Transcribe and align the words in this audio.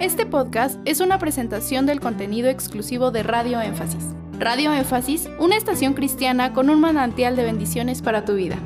Este 0.00 0.26
podcast 0.26 0.80
es 0.84 0.98
una 0.98 1.20
presentación 1.20 1.86
del 1.86 2.00
contenido 2.00 2.48
exclusivo 2.48 3.12
de 3.12 3.22
Radio 3.22 3.60
Énfasis. 3.60 4.04
Radio 4.40 4.72
Énfasis, 4.72 5.28
una 5.38 5.56
estación 5.56 5.94
cristiana 5.94 6.52
con 6.52 6.68
un 6.68 6.80
manantial 6.80 7.36
de 7.36 7.44
bendiciones 7.44 8.02
para 8.02 8.24
tu 8.24 8.34
vida. 8.34 8.58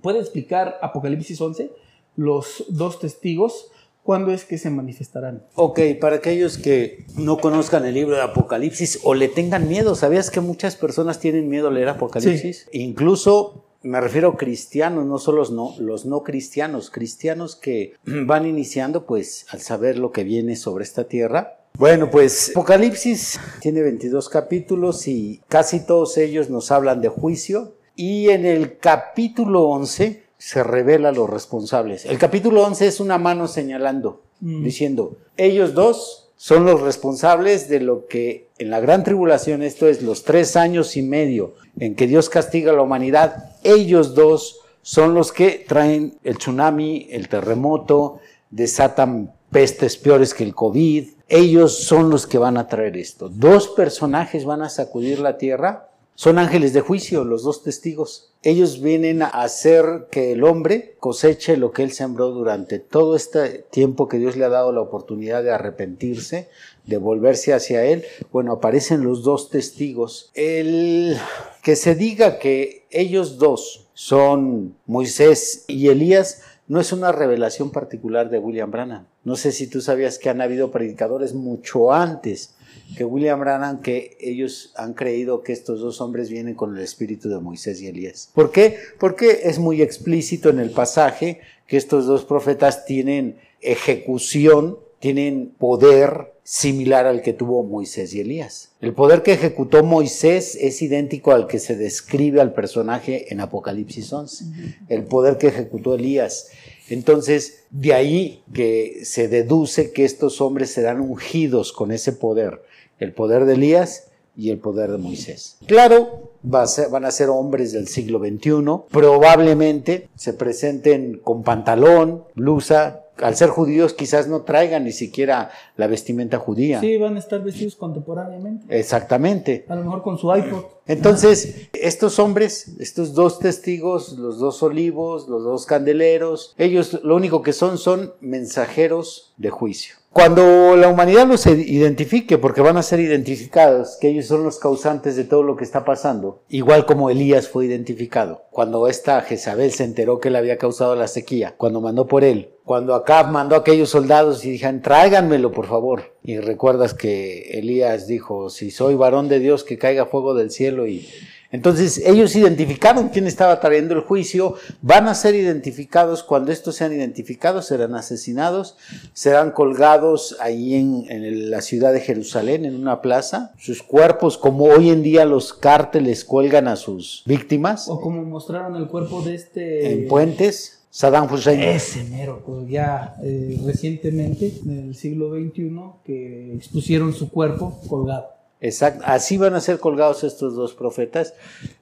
¿Puede 0.00 0.20
explicar 0.20 0.78
Apocalipsis 0.82 1.40
11? 1.40 1.72
Los 2.14 2.64
dos 2.68 3.00
testigos, 3.00 3.72
¿cuándo 4.04 4.30
es 4.30 4.44
que 4.44 4.56
se 4.56 4.70
manifestarán? 4.70 5.44
Ok, 5.56 5.80
para 6.00 6.16
aquellos 6.16 6.58
que 6.58 7.06
no 7.16 7.38
conozcan 7.38 7.84
el 7.86 7.94
libro 7.94 8.14
de 8.14 8.22
Apocalipsis 8.22 9.00
o 9.02 9.14
le 9.14 9.26
tengan 9.28 9.68
miedo, 9.68 9.96
¿sabías 9.96 10.30
que 10.30 10.40
muchas 10.40 10.76
personas 10.76 11.18
tienen 11.18 11.48
miedo 11.48 11.68
a 11.68 11.70
leer 11.72 11.88
Apocalipsis? 11.88 12.68
Incluso 12.72 13.63
me 13.84 14.00
refiero 14.00 14.30
a 14.30 14.36
cristianos, 14.36 15.06
no 15.06 15.18
solo 15.18 15.38
los 15.38 15.52
no, 15.52 15.74
los 15.78 16.06
no 16.06 16.22
cristianos, 16.22 16.90
cristianos 16.90 17.54
que 17.54 17.94
van 18.04 18.46
iniciando 18.46 19.06
pues 19.06 19.46
al 19.50 19.60
saber 19.60 19.98
lo 19.98 20.10
que 20.10 20.24
viene 20.24 20.56
sobre 20.56 20.84
esta 20.84 21.04
tierra. 21.04 21.60
Bueno, 21.76 22.10
pues 22.10 22.50
Apocalipsis 22.50 23.38
tiene 23.60 23.82
22 23.82 24.28
capítulos 24.28 25.06
y 25.08 25.42
casi 25.48 25.84
todos 25.84 26.16
ellos 26.18 26.48
nos 26.48 26.70
hablan 26.70 27.00
de 27.00 27.08
juicio 27.08 27.74
y 27.96 28.30
en 28.30 28.46
el 28.46 28.78
capítulo 28.78 29.64
11 29.64 30.22
se 30.38 30.62
revela 30.62 31.12
los 31.12 31.28
responsables. 31.28 32.04
El 32.04 32.18
capítulo 32.18 32.64
11 32.64 32.86
es 32.86 33.00
una 33.00 33.18
mano 33.18 33.48
señalando, 33.48 34.22
diciendo, 34.40 35.16
ellos 35.36 35.74
dos 35.74 36.24
son 36.36 36.64
los 36.64 36.80
responsables 36.80 37.68
de 37.68 37.80
lo 37.80 38.06
que 38.06 38.48
en 38.58 38.70
la 38.70 38.80
gran 38.80 39.02
tribulación, 39.02 39.62
esto 39.62 39.88
es 39.88 40.02
los 40.02 40.24
tres 40.24 40.56
años 40.56 40.96
y 40.96 41.02
medio 41.02 41.54
en 41.78 41.94
que 41.94 42.06
Dios 42.06 42.28
castiga 42.28 42.72
a 42.72 42.74
la 42.74 42.82
humanidad, 42.82 43.53
ellos 43.64 44.14
dos 44.14 44.60
son 44.82 45.14
los 45.14 45.32
que 45.32 45.64
traen 45.66 46.18
el 46.22 46.38
tsunami, 46.38 47.08
el 47.10 47.28
terremoto, 47.28 48.20
desatan 48.50 49.32
pestes 49.50 49.96
peores 49.96 50.34
que 50.34 50.44
el 50.44 50.54
COVID. 50.54 51.08
Ellos 51.28 51.78
son 51.84 52.10
los 52.10 52.26
que 52.26 52.38
van 52.38 52.58
a 52.58 52.68
traer 52.68 52.96
esto. 52.96 53.28
Dos 53.28 53.68
personajes 53.68 54.44
van 54.44 54.62
a 54.62 54.68
sacudir 54.68 55.18
la 55.18 55.38
tierra 55.38 55.88
son 56.16 56.38
ángeles 56.38 56.72
de 56.72 56.80
juicio, 56.80 57.24
los 57.24 57.42
dos 57.42 57.64
testigos. 57.64 58.30
Ellos 58.44 58.80
vienen 58.80 59.22
a 59.22 59.26
hacer 59.26 60.06
que 60.12 60.30
el 60.30 60.44
hombre 60.44 60.94
coseche 61.00 61.56
lo 61.56 61.72
que 61.72 61.82
él 61.82 61.90
sembró 61.90 62.30
durante 62.30 62.78
todo 62.78 63.16
este 63.16 63.66
tiempo 63.70 64.06
que 64.06 64.18
Dios 64.18 64.36
le 64.36 64.44
ha 64.44 64.48
dado 64.48 64.70
la 64.70 64.80
oportunidad 64.80 65.42
de 65.42 65.50
arrepentirse, 65.50 66.48
de 66.86 66.96
volverse 66.98 67.52
hacia 67.52 67.84
él. 67.84 68.04
Bueno, 68.32 68.52
aparecen 68.52 69.04
los 69.04 69.22
dos 69.22 69.50
testigos. 69.50 70.30
El 70.34 71.16
que 71.62 71.76
se 71.76 71.94
diga 71.94 72.38
que 72.38 72.86
ellos 72.90 73.38
dos 73.38 73.88
son 73.94 74.76
Moisés 74.86 75.64
y 75.66 75.88
Elías 75.88 76.42
no 76.66 76.80
es 76.80 76.92
una 76.92 77.12
revelación 77.12 77.70
particular 77.70 78.30
de 78.30 78.38
William 78.38 78.70
Branham. 78.70 79.06
No 79.22 79.36
sé 79.36 79.52
si 79.52 79.66
tú 79.66 79.80
sabías 79.80 80.18
que 80.18 80.30
han 80.30 80.40
habido 80.40 80.70
predicadores 80.70 81.34
mucho 81.34 81.92
antes 81.92 82.54
que 82.96 83.04
William 83.04 83.40
Branham, 83.40 83.80
que 83.80 84.16
ellos 84.20 84.72
han 84.76 84.94
creído 84.94 85.42
que 85.42 85.52
estos 85.52 85.80
dos 85.80 86.00
hombres 86.00 86.28
vienen 86.28 86.54
con 86.54 86.76
el 86.76 86.82
espíritu 86.82 87.28
de 87.28 87.38
Moisés 87.38 87.80
y 87.80 87.88
Elías. 87.88 88.30
¿Por 88.34 88.50
qué? 88.50 88.78
Porque 88.98 89.40
es 89.44 89.58
muy 89.58 89.82
explícito 89.82 90.50
en 90.50 90.60
el 90.60 90.70
pasaje 90.70 91.40
que 91.66 91.76
estos 91.76 92.06
dos 92.06 92.24
profetas 92.24 92.84
tienen 92.84 93.36
ejecución, 93.60 94.78
tienen 95.04 95.52
poder 95.58 96.32
similar 96.44 97.04
al 97.04 97.20
que 97.20 97.34
tuvo 97.34 97.62
Moisés 97.62 98.14
y 98.14 98.20
Elías. 98.20 98.70
El 98.80 98.94
poder 98.94 99.22
que 99.22 99.34
ejecutó 99.34 99.84
Moisés 99.84 100.56
es 100.58 100.80
idéntico 100.80 101.32
al 101.32 101.46
que 101.46 101.58
se 101.58 101.76
describe 101.76 102.40
al 102.40 102.54
personaje 102.54 103.30
en 103.30 103.42
Apocalipsis 103.42 104.10
11. 104.10 104.46
El 104.88 105.04
poder 105.04 105.36
que 105.36 105.48
ejecutó 105.48 105.94
Elías. 105.94 106.48
Entonces, 106.88 107.64
de 107.68 107.92
ahí 107.92 108.44
que 108.54 109.02
se 109.04 109.28
deduce 109.28 109.92
que 109.92 110.06
estos 110.06 110.40
hombres 110.40 110.70
serán 110.70 111.02
ungidos 111.02 111.74
con 111.74 111.92
ese 111.92 112.12
poder 112.12 112.62
el 112.98 113.12
poder 113.12 113.44
de 113.44 113.54
Elías 113.54 114.04
y 114.36 114.50
el 114.50 114.58
poder 114.58 114.90
de 114.90 114.98
Moisés. 114.98 115.58
Claro, 115.66 116.32
van 116.42 117.04
a 117.04 117.10
ser 117.10 117.28
hombres 117.30 117.72
del 117.72 117.88
siglo 117.88 118.18
XXI, 118.18 118.88
probablemente 118.90 120.08
se 120.16 120.34
presenten 120.34 121.20
con 121.22 121.42
pantalón, 121.42 122.24
blusa, 122.34 123.04
al 123.18 123.36
ser 123.36 123.50
judíos 123.50 123.94
quizás 123.94 124.26
no 124.28 124.42
traigan 124.42 124.84
ni 124.84 124.92
siquiera 124.92 125.50
la 125.76 125.86
vestimenta 125.86 126.38
judía. 126.38 126.80
Sí, 126.80 126.96
van 126.96 127.16
a 127.16 127.20
estar 127.20 127.42
vestidos 127.42 127.76
contemporáneamente. 127.76 128.66
Exactamente. 128.76 129.64
A 129.68 129.76
lo 129.76 129.84
mejor 129.84 130.02
con 130.02 130.18
su 130.18 130.34
iPod. 130.34 130.64
Entonces, 130.86 131.68
estos 131.72 132.18
hombres, 132.18 132.76
estos 132.78 133.14
dos 133.14 133.38
testigos, 133.38 134.18
los 134.18 134.38
dos 134.38 134.62
olivos, 134.62 135.28
los 135.28 135.44
dos 135.44 135.64
candeleros, 135.66 136.54
ellos 136.58 137.00
lo 137.02 137.16
único 137.16 137.42
que 137.42 137.52
son 137.52 137.78
son 137.78 138.12
mensajeros 138.20 139.32
de 139.36 139.50
juicio. 139.50 139.96
Cuando 140.14 140.76
la 140.76 140.86
humanidad 140.86 141.26
los 141.26 141.44
identifique, 141.44 142.38
porque 142.38 142.60
van 142.60 142.76
a 142.76 142.84
ser 142.84 143.00
identificados, 143.00 143.98
que 144.00 144.10
ellos 144.10 144.26
son 144.26 144.44
los 144.44 144.60
causantes 144.60 145.16
de 145.16 145.24
todo 145.24 145.42
lo 145.42 145.56
que 145.56 145.64
está 145.64 145.84
pasando, 145.84 146.40
igual 146.48 146.86
como 146.86 147.10
Elías 147.10 147.48
fue 147.48 147.66
identificado, 147.66 148.44
cuando 148.52 148.86
esta 148.86 149.20
Jezabel 149.22 149.72
se 149.72 149.82
enteró 149.82 150.20
que 150.20 150.30
le 150.30 150.38
había 150.38 150.56
causado 150.56 150.94
la 150.94 151.08
sequía, 151.08 151.56
cuando 151.56 151.80
mandó 151.80 152.06
por 152.06 152.22
él, 152.22 152.52
cuando 152.64 152.94
Acab 152.94 153.32
mandó 153.32 153.56
a 153.56 153.58
aquellos 153.58 153.90
soldados 153.90 154.44
y 154.44 154.52
dijeron, 154.52 154.82
tráiganmelo 154.82 155.50
por 155.50 155.66
favor. 155.66 156.14
Y 156.22 156.38
recuerdas 156.38 156.94
que 156.94 157.58
Elías 157.58 158.06
dijo, 158.06 158.50
si 158.50 158.70
soy 158.70 158.94
varón 158.94 159.28
de 159.28 159.40
Dios, 159.40 159.64
que 159.64 159.78
caiga 159.78 160.06
fuego 160.06 160.34
del 160.34 160.52
cielo 160.52 160.86
y 160.86 161.08
entonces 161.54 162.02
ellos 162.04 162.34
identificaron 162.34 163.10
quién 163.10 163.28
estaba 163.28 163.60
trayendo 163.60 163.94
el 163.94 164.00
juicio, 164.00 164.56
van 164.82 165.06
a 165.06 165.14
ser 165.14 165.36
identificados, 165.36 166.24
cuando 166.24 166.50
estos 166.50 166.74
sean 166.74 166.92
identificados 166.92 167.66
serán 167.66 167.94
asesinados, 167.94 168.76
serán 169.12 169.52
colgados 169.52 170.36
ahí 170.40 170.74
en, 170.74 171.50
la 171.52 171.60
ciudad 171.60 171.92
de 171.92 172.00
Jerusalén, 172.00 172.64
en 172.64 172.74
una 172.74 173.00
plaza, 173.00 173.52
sus 173.56 173.84
cuerpos 173.84 174.36
como 174.36 174.64
hoy 174.64 174.90
en 174.90 175.04
día 175.04 175.24
los 175.26 175.52
cárteles 175.52 176.24
cuelgan 176.24 176.66
a 176.66 176.74
sus 176.74 177.22
víctimas. 177.24 177.88
O 177.88 178.00
como 178.00 178.24
mostraron 178.24 178.74
el 178.74 178.88
cuerpo 178.88 179.22
de 179.22 179.36
este... 179.36 179.92
En 179.92 180.08
puentes. 180.08 180.80
Saddam 180.90 181.32
Hussein. 181.32 181.60
Ese 181.60 182.02
mero, 182.04 182.42
pues 182.44 182.68
ya 182.68 183.16
eh, 183.22 183.60
recientemente, 183.64 184.52
en 184.64 184.88
el 184.88 184.94
siglo 184.96 185.30
XXI, 185.30 185.72
que 186.04 186.54
expusieron 186.54 187.12
su 187.12 187.30
cuerpo 187.30 187.80
colgado. 187.88 188.33
Exacto, 188.60 189.04
así 189.06 189.36
van 189.36 189.54
a 189.54 189.60
ser 189.60 189.78
colgados 189.78 190.24
estos 190.24 190.54
dos 190.54 190.74
profetas. 190.74 191.34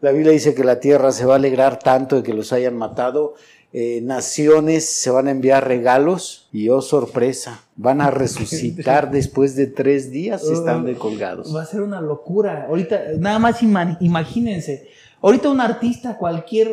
La 0.00 0.12
Biblia 0.12 0.32
dice 0.32 0.54
que 0.54 0.64
la 0.64 0.80
tierra 0.80 1.12
se 1.12 1.26
va 1.26 1.34
a 1.34 1.36
alegrar 1.36 1.78
tanto 1.78 2.16
de 2.16 2.22
que 2.22 2.32
los 2.32 2.52
hayan 2.52 2.76
matado. 2.76 3.34
Eh, 3.72 4.00
naciones 4.02 4.86
se 4.86 5.10
van 5.10 5.28
a 5.28 5.30
enviar 5.30 5.68
regalos 5.68 6.48
y 6.50 6.70
oh 6.70 6.82
sorpresa, 6.82 7.62
van 7.76 8.00
a 8.00 8.10
resucitar 8.10 9.10
después 9.12 9.54
de 9.54 9.68
tres 9.68 10.10
días 10.10 10.42
estando 10.42 10.92
colgados. 10.98 11.54
Va 11.54 11.62
a 11.62 11.66
ser 11.66 11.82
una 11.82 12.00
locura. 12.00 12.66
Ahorita, 12.68 13.00
nada 13.18 13.38
más 13.38 13.62
imagínense. 13.62 14.88
Ahorita 15.22 15.50
un 15.50 15.60
artista, 15.60 16.16
cualquier 16.16 16.70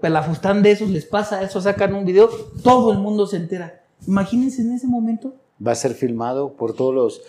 pelafustán 0.00 0.62
de 0.62 0.70
esos 0.70 0.88
les 0.88 1.04
pasa 1.04 1.42
eso, 1.42 1.60
sacan 1.60 1.94
un 1.94 2.04
video, 2.04 2.30
todo 2.62 2.92
el 2.92 2.98
mundo 2.98 3.26
se 3.26 3.36
entera. 3.36 3.82
Imagínense 4.06 4.62
en 4.62 4.72
ese 4.72 4.86
momento. 4.86 5.34
Va 5.64 5.72
a 5.72 5.74
ser 5.74 5.94
filmado 5.94 6.54
por 6.54 6.74
todos 6.74 6.94
los 6.94 7.22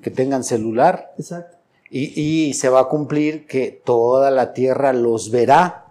que 0.00 0.10
tengan 0.10 0.42
celular. 0.42 1.12
Exacto. 1.18 1.55
Y, 1.90 2.52
se 2.54 2.68
va 2.68 2.80
a 2.80 2.88
cumplir 2.88 3.46
que 3.46 3.70
toda 3.84 4.30
la 4.30 4.52
tierra 4.52 4.92
los 4.92 5.30
verá. 5.30 5.86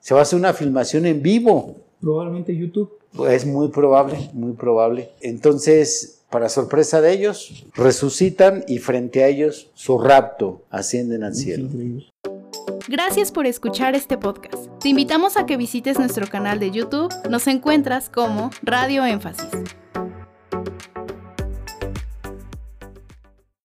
Se 0.00 0.14
va 0.14 0.20
a 0.20 0.22
hacer 0.22 0.38
una 0.38 0.52
filmación 0.52 1.06
en 1.06 1.22
vivo. 1.22 1.76
Probablemente 2.00 2.56
YouTube. 2.56 2.92
Es 3.28 3.46
muy 3.46 3.68
probable, 3.68 4.30
muy 4.34 4.52
probable. 4.52 5.10
Entonces, 5.20 6.22
para 6.30 6.48
sorpresa 6.48 7.00
de 7.00 7.12
ellos, 7.12 7.66
resucitan 7.74 8.64
y 8.68 8.78
frente 8.78 9.24
a 9.24 9.28
ellos 9.28 9.70
su 9.74 9.98
rapto 9.98 10.62
ascienden 10.70 11.24
al 11.24 11.34
cielo. 11.34 11.68
Gracias 12.88 13.32
por 13.32 13.46
escuchar 13.46 13.94
este 13.94 14.18
podcast. 14.18 14.68
Te 14.80 14.90
invitamos 14.90 15.36
a 15.36 15.46
que 15.46 15.56
visites 15.56 15.98
nuestro 15.98 16.26
canal 16.28 16.60
de 16.60 16.70
YouTube. 16.70 17.12
Nos 17.28 17.46
encuentras 17.46 18.10
como 18.10 18.50
Radio 18.62 19.04
Énfasis. 19.04 19.48